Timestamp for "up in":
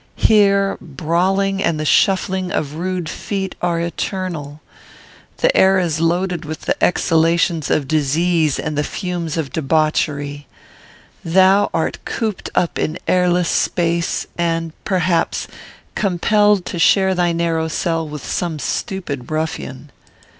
12.55-12.97